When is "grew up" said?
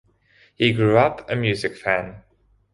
0.73-1.29